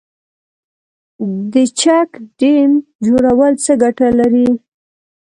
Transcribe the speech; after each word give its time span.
د 1.53 1.55
چک 1.79 2.09
ډیم 2.39 2.71
جوړول 3.05 3.53
څه 3.63 3.73
ګټه 3.83 4.07
لري؟ 4.19 4.49